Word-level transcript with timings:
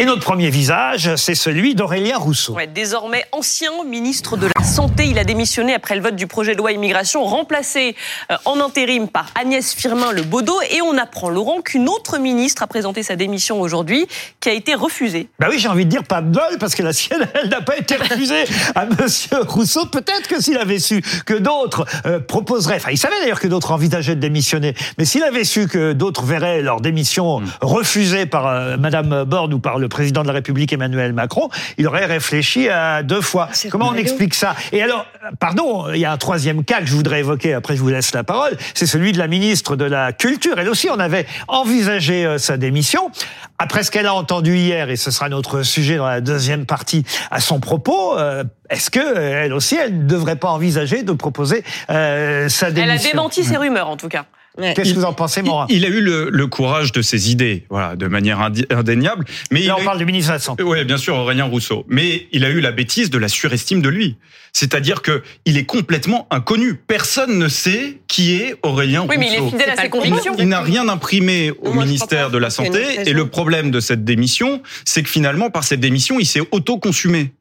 Et 0.00 0.04
notre 0.04 0.20
premier 0.22 0.48
visage, 0.48 1.16
c'est 1.16 1.34
celui 1.34 1.74
d'Aurélien 1.74 2.18
Rousseau. 2.18 2.52
Ouais, 2.52 2.68
désormais 2.68 3.24
ancien 3.32 3.72
ministre 3.84 4.36
de 4.36 4.46
la 4.46 4.62
Santé, 4.62 5.06
il 5.06 5.18
a 5.18 5.24
démissionné 5.24 5.74
après 5.74 5.96
le 5.96 6.02
vote 6.02 6.14
du 6.14 6.28
projet 6.28 6.52
de 6.52 6.58
loi 6.58 6.70
immigration, 6.70 7.24
remplacé 7.24 7.96
euh, 8.30 8.36
en 8.44 8.60
intérim 8.60 9.08
par 9.08 9.26
Agnès 9.34 9.74
Firmin 9.74 10.12
Le 10.12 10.22
Baudot. 10.22 10.60
Et 10.70 10.80
on 10.82 10.96
apprend, 10.96 11.30
Laurent, 11.30 11.62
qu'une 11.62 11.88
autre 11.88 12.18
ministre 12.18 12.62
a 12.62 12.68
présenté 12.68 13.02
sa 13.02 13.16
démission 13.16 13.60
aujourd'hui, 13.60 14.06
qui 14.38 14.48
a 14.48 14.52
été 14.52 14.76
refusée. 14.76 15.30
Bah 15.40 15.48
oui, 15.50 15.58
j'ai 15.58 15.66
envie 15.66 15.84
de 15.84 15.90
dire 15.90 16.04
pas 16.04 16.22
de 16.22 16.28
bol, 16.28 16.58
parce 16.60 16.76
que 16.76 16.84
la 16.84 16.92
sienne, 16.92 17.28
elle 17.34 17.48
n'a 17.48 17.60
pas 17.60 17.76
été 17.76 17.96
refusée 17.96 18.44
à 18.76 18.86
Monsieur 19.00 19.38
Rousseau. 19.48 19.86
Peut-être 19.86 20.28
que 20.28 20.40
s'il 20.40 20.58
avait 20.58 20.78
su 20.78 21.02
que 21.26 21.34
d'autres 21.34 21.84
euh, 22.06 22.20
proposeraient, 22.20 22.76
enfin, 22.76 22.92
il 22.92 22.98
savait 22.98 23.18
d'ailleurs 23.20 23.40
que 23.40 23.48
d'autres 23.48 23.72
envisageaient 23.72 24.14
de 24.14 24.20
démissionner, 24.20 24.74
mais 24.96 25.04
s'il 25.04 25.24
avait 25.24 25.42
su 25.42 25.66
que 25.66 25.92
d'autres 25.92 26.22
verraient 26.22 26.62
leur 26.62 26.80
démission 26.80 27.42
refusée 27.60 28.26
par 28.26 28.46
euh, 28.46 28.76
Madame 28.76 29.24
Borne 29.24 29.54
ou 29.54 29.58
par 29.58 29.80
le 29.80 29.87
président 29.88 30.22
de 30.22 30.28
la 30.28 30.34
République 30.34 30.72
Emmanuel 30.72 31.12
Macron, 31.12 31.48
il 31.76 31.86
aurait 31.86 32.06
réfléchi 32.06 32.68
à 32.68 33.02
deux 33.02 33.20
fois. 33.20 33.48
Comment 33.70 33.88
on 33.88 33.94
explique 33.94 34.34
ça? 34.34 34.54
Et 34.72 34.82
alors, 34.82 35.06
pardon, 35.40 35.86
il 35.92 36.00
y 36.00 36.04
a 36.04 36.12
un 36.12 36.16
troisième 36.16 36.64
cas 36.64 36.80
que 36.80 36.86
je 36.86 36.94
voudrais 36.94 37.20
évoquer, 37.20 37.54
après 37.54 37.76
je 37.76 37.80
vous 37.80 37.88
laisse 37.88 38.14
la 38.14 38.24
parole, 38.24 38.56
c'est 38.74 38.86
celui 38.86 39.12
de 39.12 39.18
la 39.18 39.26
ministre 39.26 39.76
de 39.76 39.84
la 39.84 40.12
Culture. 40.12 40.58
Elle 40.58 40.68
aussi, 40.68 40.88
on 40.90 40.98
avait 40.98 41.26
envisagé 41.48 42.24
euh, 42.24 42.38
sa 42.38 42.56
démission. 42.56 43.10
Après 43.58 43.82
ce 43.82 43.90
qu'elle 43.90 44.06
a 44.06 44.14
entendu 44.14 44.56
hier, 44.56 44.90
et 44.90 44.96
ce 44.96 45.10
sera 45.10 45.28
notre 45.28 45.62
sujet 45.62 45.96
dans 45.96 46.06
la 46.06 46.20
deuxième 46.20 46.66
partie 46.66 47.04
à 47.30 47.40
son 47.40 47.60
propos, 47.60 48.16
euh, 48.18 48.44
est-ce 48.70 48.90
que 48.90 49.18
elle 49.18 49.52
aussi, 49.52 49.76
elle 49.76 49.98
ne 49.98 50.04
devrait 50.04 50.36
pas 50.36 50.50
envisager 50.50 51.02
de 51.02 51.12
proposer 51.12 51.64
euh, 51.90 52.48
sa 52.48 52.70
démission 52.70 52.94
Elle 52.94 53.00
a 53.00 53.10
démenti 53.10 53.44
ces 53.44 53.56
rumeurs, 53.56 53.88
en 53.88 53.96
tout 53.96 54.08
cas. 54.08 54.26
Qu'est-ce 54.58 54.92
que 54.92 54.98
vous 54.98 55.04
en 55.04 55.12
pensez, 55.12 55.42
Morin 55.42 55.66
Il 55.68 55.84
a 55.84 55.88
eu 55.88 56.00
le, 56.00 56.30
le, 56.30 56.46
courage 56.46 56.92
de 56.92 57.02
ses 57.02 57.30
idées, 57.30 57.64
voilà, 57.70 57.96
de 57.96 58.06
manière 58.06 58.40
indéniable. 58.40 59.24
Mais 59.50 59.62
Là, 59.62 59.76
on 59.78 59.84
parle 59.84 59.98
du 59.98 60.06
ministre 60.06 60.30
de 60.30 60.34
la 60.34 60.40
Santé. 60.40 60.62
Oui, 60.62 60.84
bien 60.84 60.96
sûr, 60.96 61.16
Aurélien 61.16 61.44
Rousseau. 61.44 61.84
Mais 61.88 62.26
il 62.32 62.44
a 62.44 62.50
eu 62.50 62.60
la 62.60 62.72
bêtise 62.72 63.10
de 63.10 63.18
la 63.18 63.28
surestime 63.28 63.82
de 63.82 63.88
lui. 63.88 64.16
C'est-à-dire 64.52 65.02
que 65.02 65.22
il 65.44 65.56
est 65.58 65.64
complètement 65.64 66.26
inconnu. 66.30 66.74
Personne 66.74 67.38
ne 67.38 67.48
sait 67.48 67.98
qui 68.08 68.34
est 68.34 68.56
Aurélien 68.62 69.06
oui, 69.08 69.16
Rousseau. 69.16 69.20
Oui, 69.20 69.26
mais 69.30 69.32
il 69.32 69.46
est 69.46 69.50
fidèle 69.50 69.70
à 69.70 69.82
ses 69.82 69.90
convictions. 69.90 70.34
Il, 70.38 70.44
il 70.44 70.48
n'a 70.48 70.60
rien 70.60 70.88
imprimé 70.88 71.52
au 71.62 71.72
Moi, 71.72 71.84
ministère 71.84 72.30
de 72.30 72.38
la 72.38 72.50
Santé. 72.50 72.82
Et 73.06 73.12
le 73.12 73.28
problème 73.28 73.70
de 73.70 73.80
cette 73.80 74.04
démission, 74.04 74.62
c'est 74.84 75.02
que 75.02 75.08
finalement, 75.08 75.50
par 75.50 75.64
cette 75.64 75.80
démission, 75.80 76.18
il 76.18 76.26
s'est 76.26 76.42
auto-consumé. 76.50 77.32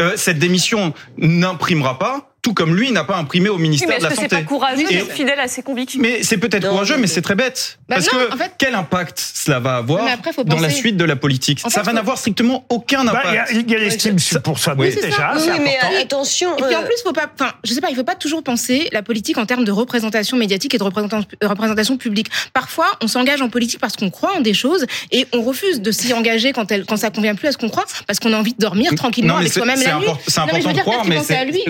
Euh, 0.00 0.12
cette 0.16 0.38
démission 0.38 0.94
n'imprimera 1.18 1.98
pas 1.98 2.25
tout 2.46 2.54
comme 2.54 2.76
lui 2.76 2.92
n'a 2.92 3.02
pas 3.02 3.16
imprimé 3.16 3.48
au 3.48 3.58
ministère 3.58 3.88
oui, 3.88 3.94
mais 3.96 3.98
de 3.98 4.04
la 4.04 4.10
que 4.10 4.14
Santé. 4.14 4.28
c'est 4.30 4.36
pas 4.36 4.42
courageux 4.44 4.84
Et- 4.88 4.94
d'être 4.98 5.10
fidèle 5.10 5.40
à 5.40 5.48
ses 5.48 5.64
convictions 5.64 5.98
Mais 6.00 6.22
c'est 6.22 6.36
peut-être 6.38 6.68
courageux, 6.68 6.94
mais- 6.94 7.00
mais 7.02 7.06
c'est 7.08 7.20
très 7.20 7.34
bête. 7.34 7.78
Bah 7.88 7.96
Parce 7.96 8.12
non, 8.12 8.20
que 8.20 8.34
en 8.34 8.36
fait- 8.36 8.52
quel 8.56 8.76
impact 8.76 9.18
cela 9.34 9.58
va 9.58 9.76
avoir 9.78 10.06
après, 10.06 10.30
dans 10.44 10.60
la 10.60 10.70
suite 10.70 10.96
de 10.96 11.04
la 11.04 11.16
politique 11.16 11.60
En 11.64 11.70
Ça 11.70 11.80
fait, 11.80 11.86
va 11.86 11.92
n'avoir 11.92 12.18
strictement 12.18 12.64
aucun 12.68 13.04
Bah, 13.04 13.10
impact. 13.18 13.50
Il 13.52 13.68
y 13.68 13.74
a- 13.74 13.78
a 13.78 13.80
l'estime 13.80 14.16
pour 14.44 14.60
soi-même 14.60 14.86
Oui, 14.88 14.94
déjà, 14.94 15.32
Oui, 15.36 15.42
mais 15.60 15.76
important. 15.76 16.00
attention. 16.02 16.56
Et 16.56 16.62
puis 16.62 16.76
en 16.76 16.82
euh, 16.82 16.84
plus, 16.84 16.94
faut 17.02 17.12
pas, 17.12 17.28
enfin, 17.34 17.52
je 17.64 17.72
sais 17.72 17.80
pas, 17.80 17.90
il 17.90 17.96
faut 17.96 18.04
pas 18.04 18.14
toujours 18.14 18.44
penser 18.44 18.88
la 18.92 19.02
politique 19.02 19.38
en 19.38 19.46
termes 19.46 19.64
de 19.64 19.72
représentation 19.72 20.36
médiatique 20.36 20.72
et 20.74 20.78
de 20.78 20.84
représentation, 20.84 21.26
euh, 21.42 21.48
représentation 21.48 21.96
publique. 21.96 22.28
Parfois, 22.54 22.86
on 23.02 23.08
s'engage 23.08 23.42
en 23.42 23.48
politique 23.48 23.80
parce 23.80 23.96
qu'on 23.96 24.10
croit 24.10 24.36
en 24.36 24.40
des 24.40 24.54
choses 24.54 24.86
et 25.10 25.26
on 25.32 25.42
refuse 25.42 25.80
de 25.82 25.90
s'y 25.90 26.12
engager 26.12 26.52
quand 26.52 26.70
elle, 26.70 26.84
quand 26.86 26.96
ça 26.96 27.10
convient 27.10 27.34
plus 27.34 27.48
à 27.48 27.52
ce 27.52 27.58
qu'on 27.58 27.68
croit, 27.68 27.86
parce 28.06 28.20
qu'on 28.20 28.32
a 28.32 28.36
envie 28.36 28.52
de 28.54 28.58
dormir 28.60 28.94
tranquillement 28.94 29.34
Non, 29.34 29.40
mais 29.40 29.46
avec 29.46 29.52
c'est 29.52 29.58
soi-même 29.58 29.76
c'est 29.78 29.88
la 29.88 29.98
nuit. 29.98 30.06
c'est 30.28 30.38
important 30.40 30.72
de 30.72 30.78
croire, 30.80 31.04
mais 31.06 31.16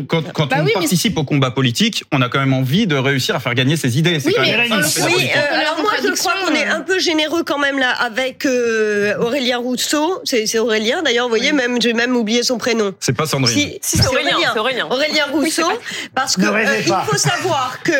quand, 0.06 0.22
quand 0.32 0.46
Bah 0.46 0.56
on 0.60 0.65
oui, 0.66 0.72
mais 0.74 0.80
participe 0.80 1.16
au 1.18 1.24
combat 1.24 1.50
politique, 1.50 2.04
on 2.12 2.20
a 2.22 2.28
quand 2.28 2.38
même 2.38 2.52
envie 2.52 2.86
de 2.86 2.96
réussir 2.96 3.34
à 3.36 3.40
faire 3.40 3.54
gagner 3.54 3.76
ses 3.76 3.98
idées. 3.98 4.20
C'est 4.20 4.28
Oui, 4.28 4.34
quand 4.36 4.42
mais 4.42 4.68
même- 4.68 4.82
Oui, 5.06 5.28
euh, 5.34 5.58
alors 5.60 5.80
moi 5.82 5.92
je 6.02 6.08
crois 6.10 6.32
qu'on 6.32 6.38
est 6.54 6.64
contradiction, 6.64 6.76
un 6.76 6.80
peu 6.80 6.98
généreux 6.98 7.42
quand 7.44 7.58
même 7.58 7.78
là 7.78 7.90
avec 7.90 8.44
euh, 8.46 9.16
Aurélien 9.18 9.58
Rousseau. 9.58 10.20
C'est 10.24 10.58
Aurélien 10.58 11.02
d'ailleurs, 11.02 11.24
vous 11.26 11.30
voyez, 11.36 11.52
même 11.52 11.80
j'ai 11.80 11.92
même 11.92 12.16
oublié 12.16 12.42
son 12.42 12.58
prénom. 12.58 12.92
C'est 13.00 13.16
pas 13.16 13.26
Sandrine. 13.26 13.56
Si, 13.56 13.78
Si, 13.80 13.98
c'est 13.98 14.06
Aurélien, 14.06 14.36
Aurélien. 14.56 14.86
Aurélien 14.90 15.24
Rousseau, 15.32 15.68
parce 16.14 16.36
que 16.36 16.42
euh, 16.42 16.78
il 16.86 16.92
faut 17.08 17.16
savoir 17.18 17.78
que 17.84 17.92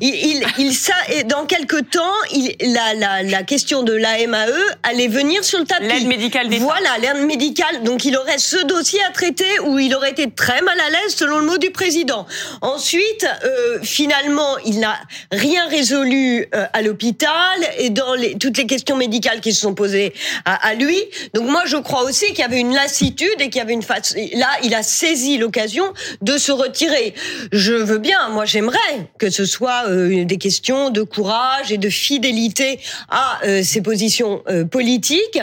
il, 0.00 0.14
il, 0.14 0.44
il 0.58 0.74
ça, 0.74 0.94
et 1.12 1.24
dans 1.24 1.44
quelques 1.46 1.90
temps, 1.90 2.00
il, 2.32 2.54
la, 2.60 2.94
la, 2.94 3.22
la 3.22 3.42
question 3.42 3.82
de 3.82 3.92
l'AMAE 3.92 4.46
allait 4.82 5.08
venir 5.08 5.44
sur 5.44 5.58
le 5.58 5.64
tapis. 5.64 5.86
L'aide 5.86 6.06
médicale 6.06 6.48
d'État. 6.48 6.64
Voilà, 6.64 6.90
l'aide 7.00 7.24
médicale. 7.26 7.82
Donc 7.84 8.04
il 8.04 8.16
aurait 8.16 8.38
ce 8.38 8.64
dossier 8.66 9.00
à 9.08 9.12
traiter 9.12 9.44
où 9.64 9.78
il 9.78 9.94
aurait 9.94 10.10
été 10.10 10.30
très 10.30 10.60
mal 10.62 10.78
à 10.80 10.90
l'aise 10.90 11.14
selon 11.14 11.38
le 11.38 11.46
mot 11.46 11.58
du 11.58 11.70
président. 11.70 12.13
Ensuite, 12.60 13.26
euh, 13.44 13.78
finalement, 13.82 14.58
il 14.64 14.80
n'a 14.80 14.96
rien 15.32 15.68
résolu 15.68 16.46
euh, 16.54 16.66
à 16.72 16.82
l'hôpital 16.82 17.30
et 17.78 17.90
dans 17.90 18.14
toutes 18.40 18.58
les 18.58 18.66
questions 18.66 18.96
médicales 18.96 19.40
qui 19.40 19.52
se 19.52 19.60
sont 19.60 19.74
posées 19.74 20.14
à, 20.44 20.74
lui. 20.74 20.98
Donc 21.34 21.48
moi, 21.48 21.62
je 21.66 21.76
crois 21.76 22.02
aussi 22.02 22.26
qu'il 22.28 22.40
y 22.40 22.42
avait 22.42 22.60
une 22.60 22.74
lassitude 22.74 23.40
et 23.40 23.50
qu'il 23.50 23.56
y 23.56 23.60
avait 23.60 23.72
une 23.72 23.82
face. 23.82 24.14
Là, 24.34 24.48
il 24.62 24.74
a 24.74 24.82
saisi 24.82 25.38
l'occasion 25.38 25.84
de 26.22 26.38
se 26.38 26.52
retirer. 26.52 27.14
Je 27.52 27.72
veux 27.72 27.98
bien. 27.98 28.28
Moi, 28.30 28.44
j'aimerais 28.44 28.78
que 29.18 29.30
ce 29.30 29.44
soit 29.44 29.84
euh, 29.88 30.24
des 30.24 30.38
questions 30.38 30.90
de 30.90 31.02
courage 31.02 31.72
et 31.72 31.78
de 31.78 31.88
fidélité 31.88 32.80
à 33.08 33.40
ses 33.62 33.80
positions 33.80 34.42
politiques. 34.70 35.38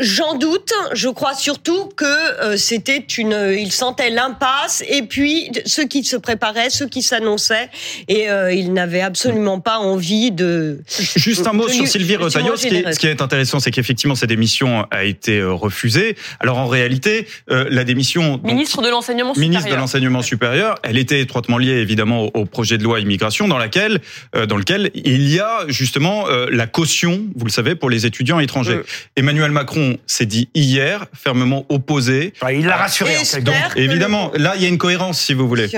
J'en 0.00 0.34
doute. 0.34 0.72
Je 0.92 1.08
crois 1.08 1.34
surtout 1.34 1.86
que 1.96 2.56
c'était 2.56 3.04
une. 3.16 3.56
Il 3.58 3.72
sentait 3.72 4.10
l'impasse 4.10 4.82
et 4.86 5.02
puis 5.02 5.50
ceux 5.68 5.86
qui 5.86 6.04
se 6.04 6.16
préparaient, 6.16 6.70
ceux 6.70 6.88
qui 6.88 7.02
s'annonçaient, 7.02 7.70
et 8.08 8.30
euh, 8.30 8.52
il 8.52 8.72
n'avait 8.72 9.00
absolument 9.00 9.60
pas 9.60 9.78
envie 9.78 10.30
de. 10.30 10.80
Juste 11.16 11.46
un 11.46 11.52
mot 11.52 11.68
sur 11.68 11.86
Sylvie 11.86 12.16
Retailleau. 12.16 12.56
Ce 12.56 12.62
qui, 12.62 12.68
est, 12.68 12.70
généreuse. 12.70 12.94
ce 12.94 13.00
qui 13.00 13.06
est 13.06 13.22
intéressant, 13.22 13.60
c'est 13.60 13.70
qu'effectivement, 13.70 14.14
cette 14.14 14.28
démission 14.28 14.86
a 14.90 15.04
été 15.04 15.38
euh, 15.38 15.52
refusée. 15.52 16.16
Alors 16.40 16.58
en 16.58 16.66
réalité, 16.66 17.26
euh, 17.50 17.66
la 17.70 17.84
démission 17.84 18.36
donc, 18.38 18.44
Ministre 18.44 18.82
de 18.82 18.88
l'enseignement 18.88 19.32
ministre 19.36 19.48
de 19.48 19.58
supérieur. 19.60 19.80
l'enseignement 19.80 20.22
supérieur, 20.22 20.74
elle 20.82 20.98
était 20.98 21.20
étroitement 21.20 21.58
liée 21.58 21.78
évidemment 21.78 22.24
au, 22.24 22.30
au 22.34 22.44
projet 22.44 22.78
de 22.78 22.84
loi 22.84 23.00
immigration 23.00 23.48
dans 23.48 23.58
laquelle, 23.58 24.00
euh, 24.34 24.46
dans 24.46 24.56
lequel 24.56 24.90
il 24.94 25.28
y 25.28 25.40
a 25.40 25.64
justement 25.68 26.28
euh, 26.28 26.46
la 26.50 26.66
caution, 26.66 27.24
vous 27.36 27.44
le 27.44 27.50
savez, 27.50 27.74
pour 27.74 27.90
les 27.90 28.06
étudiants 28.06 28.40
étrangers. 28.40 28.74
Euh. 28.74 28.84
Emmanuel 29.16 29.50
Macron 29.50 29.98
s'est 30.06 30.26
dit 30.26 30.48
hier 30.54 31.06
fermement 31.12 31.66
opposé. 31.68 32.32
Enfin, 32.40 32.52
il 32.52 32.66
l'a 32.66 32.76
rassuré. 32.76 33.16
en 33.16 33.22
que 33.22 33.78
Évidemment, 33.78 34.32
là 34.34 34.54
il 34.56 34.62
y 34.62 34.64
a 34.66 34.68
une 34.68 34.78
cohérence 34.78 35.20
si 35.20 35.34
vous 35.34 35.47
voulez. 35.48 35.68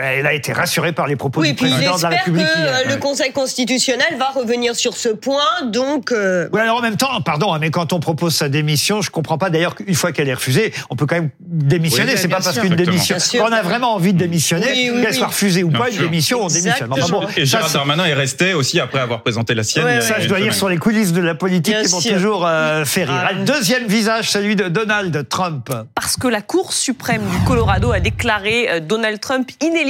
Elle 0.00 0.26
a 0.26 0.32
été 0.32 0.52
rassurée 0.52 0.92
par 0.92 1.06
les 1.06 1.16
propos 1.16 1.40
Oui, 1.40 1.48
du 1.50 1.54
président 1.54 1.96
de 1.96 2.02
la 2.02 2.08
espère 2.10 2.10
que 2.24 2.30
République. 2.30 2.46
hier. 2.56 2.74
euh, 2.86 2.88
le 2.94 2.96
Conseil 2.96 3.32
constitutionnel 3.32 4.16
va 4.18 4.28
revenir 4.28 4.74
sur 4.76 4.96
ce 4.96 5.08
point. 5.08 5.42
Donc, 5.66 6.12
euh, 6.12 6.48
Oui, 6.52 6.60
alors 6.60 6.78
en 6.78 6.82
même 6.82 6.96
temps, 6.96 7.20
pardon, 7.20 7.52
hein, 7.52 7.58
mais 7.60 7.70
quand 7.70 7.92
on 7.92 8.00
propose 8.00 8.34
sa 8.34 8.48
démission, 8.48 9.02
je 9.02 9.10
comprends 9.10 9.38
pas 9.38 9.50
d'ailleurs 9.50 9.74
qu'une 9.74 9.94
fois 9.94 10.12
qu'elle 10.12 10.28
est 10.28 10.34
refusée, 10.34 10.72
on 10.90 10.96
peut 10.96 11.06
quand 11.06 11.16
même 11.16 11.30
démissionner. 11.40 12.12
Oui, 12.12 12.18
c'est 12.18 12.28
pas 12.28 12.40
parce 12.40 12.58
qu'une 12.58 12.76
démission, 12.76 13.16
on 13.40 13.52
a 13.52 13.62
vraiment 13.62 13.94
envie 13.94 14.12
de 14.12 14.18
démissionner, 14.18 14.66
Oui, 14.70 14.90
oui, 14.94 15.00
qu'elle 15.02 15.10
oui. 15.10 15.16
soit 15.16 15.26
refusée 15.28 15.64
ou 15.64 15.68
Bien 15.68 15.78
pas, 15.80 15.90
une 15.90 15.98
démission, 15.98 16.42
on 16.42 16.48
démissionne. 16.48 16.92
Enfin, 16.92 17.06
bon. 17.08 17.26
Et 17.36 17.44
Gérard 17.46 17.70
Darmanin 17.72 18.04
est 18.04 18.14
resté 18.14 18.54
aussi 18.54 18.78
après 18.80 19.00
avoir 19.00 19.22
présenté 19.22 19.54
la 19.54 19.62
sienne. 19.62 19.84
Ouais, 19.84 20.00
ça, 20.00 20.16
je 20.18 20.22
une 20.22 20.28
dois 20.28 20.40
dire 20.40 20.54
sur 20.54 20.68
les 20.68 20.78
coulisses 20.78 21.12
de 21.12 21.20
la 21.22 21.34
politique 21.34 21.74
Bien 21.74 21.82
qui 21.84 21.90
m'ont 21.92 22.00
toujours 22.00 22.46
euh, 22.46 22.84
fait 22.84 23.04
rire. 23.04 23.24
Ah. 23.28 23.30
Un 23.34 23.44
deuxième 23.44 23.86
visage, 23.86 24.30
celui 24.30 24.54
de 24.56 24.68
Donald 24.68 25.28
Trump. 25.28 25.70
Parce 25.94 26.16
que 26.16 26.28
la 26.28 26.42
Cour 26.42 26.72
suprême 26.72 27.22
du 27.22 27.44
Colorado 27.46 27.92
a 27.92 28.00
déclaré 28.00 28.68
euh, 28.70 28.80
Donald 28.80 29.20
Trump 29.20 29.50
inéligible 29.60 29.87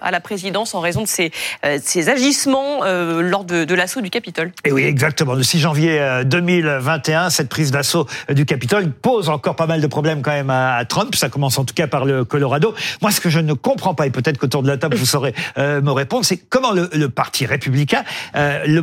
à 0.00 0.10
la 0.10 0.20
présidence 0.20 0.74
en 0.74 0.80
raison 0.80 1.02
de 1.02 1.08
ses, 1.08 1.30
euh, 1.64 1.78
agissements 2.06 2.84
euh, 2.84 3.20
lors 3.22 3.44
de, 3.44 3.74
l'assaut 3.74 4.00
du 4.00 4.10
Capitole. 4.10 4.52
Et 4.64 4.72
oui, 4.72 4.82
exactement. 4.84 5.34
Le 5.34 5.42
6 5.42 5.60
janvier 5.60 6.00
euh, 6.00 6.24
2021, 6.24 7.30
cette 7.30 7.48
prise 7.48 7.70
d'assaut 7.70 8.06
euh, 8.30 8.34
du 8.34 8.44
Capitole 8.44 8.90
pose 8.90 9.28
encore 9.28 9.56
pas 9.56 9.66
mal 9.66 9.80
de 9.80 9.86
problèmes 9.86 10.22
quand 10.22 10.32
même 10.32 10.50
à, 10.50 10.84
Trump. 10.84 11.14
Ça 11.14 11.28
commence 11.28 11.58
en 11.58 11.64
tout 11.64 11.74
cas 11.74 11.86
par 11.86 12.04
le 12.04 12.24
Colorado. 12.24 12.74
Moi, 13.02 13.10
ce 13.10 13.20
que 13.20 13.30
je 13.30 13.40
ne 13.40 13.52
comprends 13.52 13.94
pas, 13.94 14.06
et 14.06 14.10
peut-être 14.10 14.38
qu'autour 14.38 14.62
de 14.62 14.68
la 14.68 14.76
table 14.76 14.96
vous 14.96 15.06
saurez 15.06 15.34
euh, 15.58 15.80
me 15.80 15.90
répondre, 15.92 16.24
c'est 16.24 16.36
comment 16.36 16.72
le, 16.72 17.08
parti 17.08 17.46
républicain, 17.46 18.04
euh, 18.34 18.82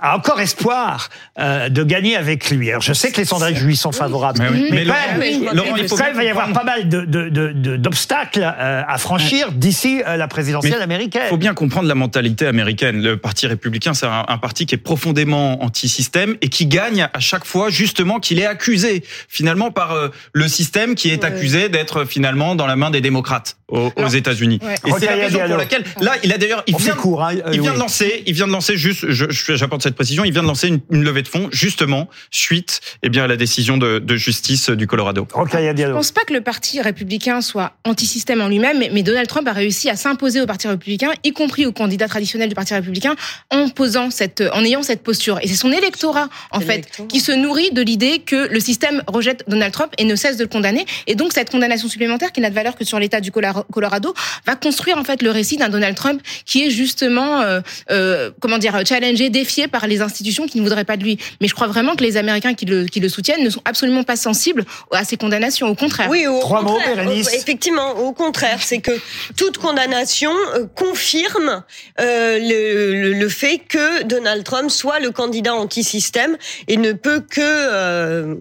a 0.00 0.16
encore 0.16 0.40
espoir 0.40 1.08
euh, 1.38 1.68
de 1.68 1.82
gagner 1.84 2.16
avec 2.16 2.50
lui. 2.50 2.70
Alors, 2.70 2.82
je 2.82 2.92
sais 2.92 3.10
que 3.12 3.18
les 3.18 3.24
sondages 3.24 3.62
lui 3.62 3.76
sont 3.76 3.92
favorables, 3.92 4.40
Mais 4.40 4.48
oui. 4.50 4.68
Mais 4.70 4.84
quand 4.86 4.92
même, 4.92 5.20
oui, 5.20 5.46
il 5.78 5.88
faut 5.88 5.96
quand 5.96 6.04
même, 6.04 6.12
il 6.14 6.16
va 6.16 6.24
y 6.24 6.28
avoir 6.28 6.52
pas 6.52 6.64
mal 6.64 6.88
de- 6.88 7.04
de- 7.04 7.28
de- 7.28 7.52
de- 7.52 7.76
d'obstacles 7.76 8.42
euh, 8.42 8.82
à 8.86 8.98
franchir 8.98 9.52
d'ici 9.52 10.02
euh, 10.06 10.16
la 10.16 10.28
présidentielle 10.28 10.74
Mais 10.78 10.82
américaine. 10.84 11.22
Il 11.26 11.30
faut 11.30 11.36
bien 11.36 11.54
comprendre 11.54 11.88
la 11.88 11.94
mentalité 11.94 12.46
américaine. 12.46 13.02
Le 13.02 13.16
Parti 13.16 13.46
républicain, 13.46 13.94
c'est 13.94 14.06
un, 14.06 14.24
un 14.28 14.38
parti 14.38 14.66
qui 14.66 14.74
est 14.74 14.78
profondément 14.78 15.62
anti-système 15.62 16.36
et 16.42 16.48
qui 16.48 16.66
gagne 16.66 17.08
à 17.12 17.20
chaque 17.20 17.44
fois 17.44 17.70
justement 17.70 18.20
qu'il 18.20 18.38
est 18.38 18.46
accusé 18.46 19.04
finalement 19.28 19.70
par 19.70 19.94
le 20.32 20.48
système 20.48 20.94
qui 20.94 21.10
est 21.10 21.24
accusé 21.24 21.68
d'être 21.68 22.04
finalement 22.04 22.54
dans 22.54 22.66
la 22.66 22.76
main 22.76 22.90
des 22.90 23.00
démocrates 23.00 23.56
aux, 23.68 24.08
États-Unis. 24.08 24.58
ouais. 24.62 24.74
Et 24.86 24.92
c'est 24.98 25.06
la 25.06 25.14
raison 25.14 25.38
pour 25.46 25.56
laquelle 25.56 25.84
là, 26.00 26.12
il 26.24 26.32
a 26.32 26.38
d'ailleurs, 26.38 26.64
il 26.66 26.76
vient, 26.76 26.94
court, 26.94 27.22
hein, 27.22 27.34
euh, 27.36 27.50
il 27.52 27.60
vient 27.60 27.70
oui. 27.70 27.76
de 27.76 27.80
lancer, 27.82 28.22
il 28.26 28.34
vient 28.34 28.46
de 28.48 28.52
lancer 28.52 28.76
juste, 28.76 29.06
je- 29.10 29.30
je- 29.30 29.54
j'apporte 29.54 29.82
cette 29.90 29.96
précision. 29.96 30.24
Il 30.24 30.32
vient 30.32 30.42
de 30.42 30.46
lancer 30.48 30.68
une, 30.68 30.80
une 30.90 31.02
levée 31.04 31.22
de 31.22 31.28
fonds, 31.28 31.48
justement, 31.52 32.08
suite 32.30 32.80
eh 33.02 33.08
bien, 33.08 33.24
à 33.24 33.26
la 33.26 33.36
décision 33.36 33.76
de, 33.76 33.98
de 33.98 34.16
justice 34.16 34.70
du 34.70 34.86
Colorado. 34.86 35.26
Rokhaya 35.32 35.70
Je 35.70 35.76
Diallo. 35.76 35.94
pense 35.96 36.12
pas 36.12 36.22
que 36.24 36.32
le 36.32 36.40
parti 36.40 36.80
républicain 36.80 37.40
soit 37.40 37.72
anti-système 37.84 38.40
en 38.40 38.48
lui-même, 38.48 38.78
mais, 38.78 38.90
mais 38.92 39.02
Donald 39.02 39.28
Trump 39.28 39.46
a 39.48 39.52
réussi 39.52 39.90
à 39.90 39.96
s'imposer 39.96 40.40
au 40.40 40.46
parti 40.46 40.68
républicain, 40.68 41.10
y 41.24 41.32
compris 41.32 41.66
aux 41.66 41.72
candidats 41.72 42.08
traditionnels 42.08 42.48
du 42.48 42.54
parti 42.54 42.72
républicain, 42.74 43.14
en 43.50 43.68
posant 43.68 44.10
cette, 44.10 44.42
en 44.52 44.64
ayant 44.64 44.82
cette 44.82 45.02
posture. 45.02 45.38
Et 45.42 45.48
c'est 45.48 45.56
son 45.56 45.72
électorat, 45.72 46.28
en 46.50 46.60
fait, 46.60 46.88
qui 47.08 47.20
se 47.20 47.32
nourrit 47.32 47.70
de 47.72 47.82
l'idée 47.82 48.20
que 48.20 48.48
le 48.48 48.60
système 48.60 49.02
rejette 49.06 49.44
Donald 49.48 49.72
Trump 49.72 49.92
et 49.98 50.04
ne 50.04 50.14
cesse 50.14 50.36
de 50.36 50.44
le 50.44 50.48
condamner. 50.48 50.86
Et 51.06 51.14
donc 51.14 51.32
cette 51.32 51.50
condamnation 51.50 51.88
supplémentaire, 51.88 52.32
qui 52.32 52.40
n'a 52.40 52.50
de 52.50 52.54
valeur 52.54 52.76
que 52.76 52.84
sur 52.84 52.98
l'État 52.98 53.20
du 53.20 53.30
Colora- 53.30 53.66
Colorado, 53.72 54.14
va 54.46 54.54
construire 54.56 54.98
en 54.98 55.04
fait 55.04 55.22
le 55.22 55.30
récit 55.30 55.56
d'un 55.56 55.68
Donald 55.68 55.96
Trump 55.96 56.20
qui 56.44 56.62
est 56.66 56.70
justement, 56.70 57.40
euh, 57.40 57.60
euh, 57.90 58.30
comment 58.40 58.58
dire, 58.58 58.80
challengé, 58.86 59.30
défié 59.30 59.68
par 59.68 59.79
les 59.86 60.00
institutions 60.02 60.46
qui 60.46 60.58
ne 60.58 60.62
voudraient 60.62 60.84
pas 60.84 60.96
de 60.96 61.02
lui. 61.04 61.18
Mais 61.40 61.48
je 61.48 61.54
crois 61.54 61.66
vraiment 61.66 61.94
que 61.96 62.02
les 62.04 62.16
Américains 62.16 62.54
qui 62.54 62.64
le, 62.66 62.84
qui 62.86 63.00
le 63.00 63.08
soutiennent 63.08 63.42
ne 63.44 63.50
sont 63.50 63.62
absolument 63.64 64.02
pas 64.04 64.16
sensibles 64.16 64.64
à 64.92 65.04
ces 65.04 65.16
condamnations. 65.16 65.68
Au 65.68 65.74
contraire. 65.74 66.08
Oui, 66.10 66.26
au 66.26 66.40
Trois 66.40 66.62
mots, 66.62 66.74
contraire, 66.74 66.96
Bérénice. 66.96 67.28
au- 67.28 67.36
effectivement, 67.36 67.90
au 67.98 68.12
contraire, 68.12 68.58
c'est 68.60 68.80
que 68.80 68.92
toute 69.36 69.58
condamnation 69.58 70.32
euh, 70.54 70.66
confirme 70.74 71.62
euh, 72.00 72.38
le, 72.38 73.02
le, 73.02 73.12
le 73.14 73.28
fait 73.28 73.58
que 73.58 74.02
Donald 74.04 74.44
Trump 74.44 74.70
soit 74.70 75.00
le 75.00 75.10
candidat 75.10 75.54
anti-système 75.54 76.36
et 76.68 76.76
ne 76.76 76.92
peut 76.92 77.20
que 77.20 77.40
euh, 77.40 78.34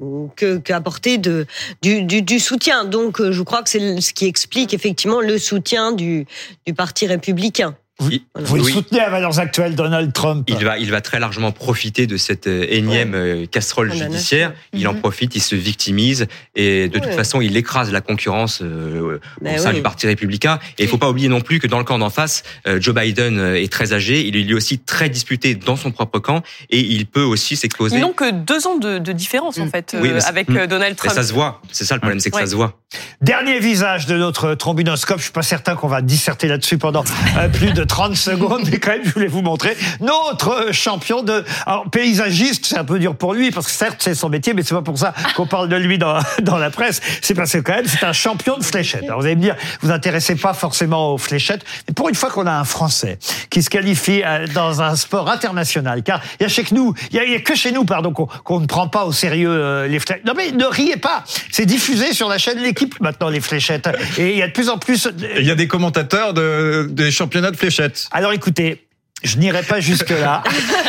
qu'apporter 0.64 1.18
de 1.18 1.46
du, 1.82 2.04
du, 2.04 2.22
du 2.22 2.40
soutien. 2.40 2.86
Donc, 2.86 3.22
je 3.22 3.42
crois 3.44 3.62
que 3.64 3.70
c'est 3.70 4.02
ce 4.02 4.14
qui 4.14 4.26
explique 4.26 4.74
effectivement 4.74 5.22
le 5.22 5.38
soutien 5.38 5.92
du 5.92 6.26
du 6.66 6.74
parti 6.74 7.08
républicain. 7.08 7.76
Il- 8.02 8.22
Vous 8.36 8.56
le 8.56 8.62
oui. 8.62 8.72
soutenez 8.72 9.02
à 9.02 9.10
valeurs 9.10 9.40
actuelles, 9.40 9.76
Donald 9.76 10.14
Trump 10.14 10.46
Il 10.50 10.64
va, 10.64 10.78
il 10.78 10.90
va 10.90 11.02
très 11.02 11.20
largement 11.20 11.52
profiter 11.52 12.08
de 12.08 12.16
cette 12.16 12.48
euh, 12.48 12.66
énième 12.70 13.14
euh, 13.14 13.46
casserole 13.46 13.92
judiciaire. 13.94 14.54
Il 14.74 14.88
en 14.88 14.94
Mhm. 14.94 15.02
profite, 15.02 15.36
il 15.36 15.42
se 15.42 15.56
victimise 15.56 16.28
et 16.56 16.88
de 16.88 16.98
toute 17.00 17.14
façon, 17.14 17.42
il 17.42 17.58
écrase 17.58 17.92
la 17.92 18.00
concurrence 18.02 18.62
euh, 18.62 19.20
Ben 19.42 19.56
au 19.56 19.58
sein 19.58 19.70
oui. 19.72 19.76
du 19.78 19.82
Parti 19.82 20.08
républicain. 20.08 20.60
Et 20.78 20.84
il 20.84 20.88
faut 20.90 20.98
pas 20.98 21.10
oublier 21.10 21.28
non 21.28 21.42
plus 21.42 21.60
que 21.60 21.68
dans 21.68 21.78
le 21.78 21.84
camp 21.84 22.00
d'en 22.00 22.10
face, 22.10 22.44
euh, 22.68 22.80
Joe 22.80 22.96
Biden 22.96 23.38
est 23.56 23.72
très 23.72 23.92
âgé. 23.92 24.26
Il 24.26 24.38
est 24.38 24.44
lui 24.44 24.54
aussi 24.54 24.80
très 24.80 25.10
disputé 25.10 25.56
dans 25.56 25.76
son 25.76 25.92
propre 25.92 26.20
camp 26.20 26.42
et 26.70 26.80
il 26.80 27.06
peut 27.06 27.24
aussi 27.24 27.58
s'exposer. 27.58 27.98
Ils 27.98 28.02
n'ont 28.02 28.14
que 28.14 28.32
deux 28.32 28.66
ans 28.66 28.78
de, 28.78 29.00
de 29.00 29.12
différence, 29.12 29.58
en 29.60 29.66
Mm. 29.66 29.70
fait, 29.72 29.94
euh, 29.96 30.20
avec 30.26 30.48
Mm. 30.48 30.68
Donald 30.68 30.96
Trump. 30.96 31.14
ça 31.14 31.24
se 31.24 31.34
voit. 31.34 31.62
C'est 31.72 31.84
ça 31.86 31.96
le 31.96 32.00
problème, 32.00 32.20
c'est 32.22 32.30
que 32.32 32.36
Ouais. 32.38 32.44
ça 32.44 32.48
se 32.52 32.56
voit. 32.56 32.80
Dernier 33.22 33.60
visage 33.60 34.06
de 34.06 34.18
notre 34.18 34.56
trombinoscope. 34.56 35.18
Je 35.18 35.24
suis 35.24 35.32
pas 35.34 35.44
certain 35.44 35.76
qu'on 35.76 35.90
va 35.90 36.02
disserter 36.02 36.48
là-dessus 36.48 36.78
pendant 36.78 37.04
euh, 37.38 37.50
plus 37.50 37.74
de 37.74 37.84
30 37.84 38.16
secondes, 38.16 38.62
mais 38.72 38.80
quand 38.80 38.92
même, 38.92 39.04
je 39.04 39.12
voulais 39.12 39.28
vous 39.28 39.42
montrer 39.42 39.76
notre 40.00 40.74
champion 40.74 41.22
de 41.22 41.44
alors, 41.66 41.90
paysagiste. 41.90 42.66
C'est 42.66 42.78
un 42.78 42.86
peu 42.86 42.98
dur 42.98 43.18
pour 43.18 43.34
lui 43.34 43.52
parce 43.52 43.68
que 43.68 43.74
certes, 43.74 43.98
c'est 44.00 44.16
son 44.16 44.30
métier, 44.30 44.54
mais 44.54 44.64
c'est 44.64 44.74
pas 44.74 44.82
pour 44.82 44.98
ça 44.98 45.14
qu'on 45.36 45.46
parle 45.46 45.68
de 45.68 45.76
lui 45.76 45.98
dans, 45.98 46.18
dans 46.42 46.58
la 46.58 46.70
presse. 46.70 47.02
C'est 47.22 47.34
parce 47.34 47.52
que 47.52 47.58
quand 47.58 47.74
même, 47.74 47.88
c'est 47.88 48.06
un 48.06 48.14
champion 48.14 48.58
de 48.58 48.64
fléchettes. 48.64 49.04
Alors 49.04 49.20
vous 49.20 49.26
allez 49.26 49.36
me 49.36 49.42
dire, 49.42 49.58
vous 49.82 49.92
intéressez 49.92 50.36
pas 50.36 50.54
forcément 50.54 51.14
aux 51.14 51.18
fléchettes, 51.18 51.66
mais 51.90 51.94
pour 51.94 52.08
une 52.08 52.16
fois 52.16 52.30
qu'on 52.30 52.48
a 52.48 52.54
un 52.54 52.64
Français 52.64 53.20
qui 53.50 53.62
se 53.62 53.70
qualifie 53.70 54.24
euh, 54.26 54.48
dans 54.48 54.82
un 54.82 54.96
sport 54.96 55.30
international, 55.30 56.04
car 56.04 56.22
il 56.40 56.44
y 56.44 56.46
a 56.46 56.50
chez 56.50 56.64
nous, 56.72 56.94
il 57.12 57.18
y 57.18 57.36
a, 57.36 57.40
que 57.42 57.54
chez 57.54 57.74
nous, 57.74 57.84
pardon, 57.84 58.14
qu'on 58.14 58.28
qu'on 58.46 58.62
ne 58.62 58.66
prend 58.66 58.88
pas 58.88 59.04
au 59.04 59.12
sérieux 59.12 59.52
euh, 59.52 59.88
les 59.88 60.00
fléchettes. 60.00 60.26
Non 60.26 60.34
mais 60.38 60.52
ne 60.52 60.66
riez 60.66 60.96
pas, 60.96 61.26
c'est 61.52 61.66
diffusé 61.66 62.14
sur 62.14 62.30
la 62.30 62.38
chaîne 62.38 62.60
L'équipe 62.60 62.79
maintenant 63.02 63.30
les 63.30 63.42
fléchettes, 63.42 63.90
et 64.18 64.32
il 64.32 64.38
y 64.38 64.42
a 64.42 64.48
de 64.48 64.54
plus 64.54 64.70
en 64.70 64.78
plus. 64.78 65.08
Il 65.38 65.46
y 65.46 65.52
a 65.52 65.56
des 65.56 65.68
commentateurs 65.68 66.34
de, 66.34 66.88
des 66.90 67.12
championnats 67.12 67.52
de 67.52 67.58
fléchettes. 67.58 68.08
Alors 68.12 68.34
écoutez. 68.34 68.86
Je 69.24 69.38
n'irai 69.38 69.64
pas 69.64 69.80
jusque-là. 69.80 70.44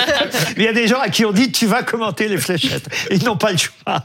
Il 0.56 0.62
y 0.62 0.68
a 0.68 0.72
des 0.72 0.86
gens 0.86 1.00
à 1.00 1.08
qui 1.08 1.24
on 1.24 1.32
dit 1.32 1.52
tu 1.52 1.66
vas 1.66 1.82
commenter 1.82 2.28
les 2.28 2.38
fléchettes. 2.38 2.88
Ils 3.10 3.24
n'ont 3.24 3.36
pas 3.36 3.52
le 3.52 3.58
choix. 3.58 4.04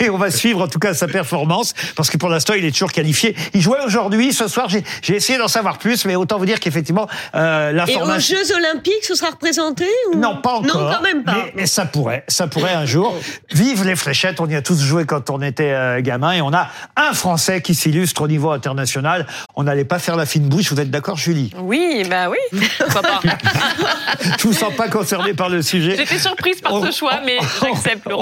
Et 0.00 0.10
on 0.10 0.18
va 0.18 0.30
suivre 0.30 0.62
en 0.62 0.68
tout 0.68 0.78
cas 0.78 0.94
sa 0.94 1.06
performance 1.06 1.74
parce 1.96 2.10
que 2.10 2.16
pour 2.16 2.28
l'instant 2.28 2.54
il 2.54 2.64
est 2.64 2.70
toujours 2.70 2.92
qualifié. 2.92 3.36
Il 3.54 3.60
jouait 3.60 3.84
aujourd'hui, 3.84 4.32
ce 4.32 4.48
soir. 4.48 4.68
J'ai 4.68 4.84
j'ai 5.02 5.16
essayé 5.16 5.38
d'en 5.38 5.48
savoir 5.48 5.78
plus, 5.78 6.04
mais 6.04 6.16
autant 6.16 6.38
vous 6.38 6.46
dire 6.46 6.60
qu'effectivement 6.60 7.08
euh, 7.34 7.70
Et 7.70 7.72
aux 7.72 7.76
l'information. 7.76 8.36
Jeux 8.36 8.54
Olympiques, 8.56 9.04
ce 9.04 9.14
sera 9.14 9.30
représenté 9.30 9.86
ou... 10.12 10.18
Non, 10.18 10.36
pas 10.36 10.54
encore. 10.54 10.82
Non, 10.82 10.92
quand 10.96 11.02
même 11.02 11.24
pas. 11.24 11.32
Mais, 11.32 11.52
mais 11.56 11.66
ça 11.66 11.84
pourrait, 11.84 12.24
ça 12.28 12.46
pourrait 12.46 12.74
un 12.74 12.86
jour. 12.86 13.16
Vive 13.50 13.84
les 13.84 13.96
fléchettes, 13.96 14.40
on 14.40 14.48
y 14.48 14.54
a 14.54 14.62
tous 14.62 14.80
joué 14.80 15.04
quand 15.04 15.30
on 15.30 15.40
était 15.42 15.72
euh, 15.72 16.00
gamin 16.00 16.32
et 16.32 16.40
on 16.40 16.52
a 16.52 16.68
un 16.96 17.12
Français 17.12 17.62
qui 17.62 17.74
s'illustre 17.74 18.22
au 18.22 18.28
niveau 18.28 18.50
international. 18.50 19.26
On 19.56 19.64
n'allait 19.64 19.84
pas 19.84 19.98
faire 19.98 20.16
la 20.16 20.26
fine 20.26 20.48
bouche, 20.48 20.72
vous 20.72 20.80
êtes 20.80 20.90
d'accord 20.90 21.16
Julie? 21.16 21.52
Oui, 21.58 22.04
bah 22.08 22.28
oui, 22.28 22.60
pourquoi 22.78 23.02
pas? 23.02 23.20
Je 24.38 24.42
vous 24.46 24.52
sens 24.52 24.74
pas 24.74 24.88
concerné 24.88 25.34
par 25.34 25.48
le 25.48 25.62
sujet. 25.62 25.96
J'étais 25.96 26.18
surprise 26.18 26.60
par 26.60 26.74
On- 26.74 26.84
ce 26.84 26.90
choix, 26.96 27.20
mais 27.24 27.38
j'accepte 27.62 28.06
le 28.08 28.16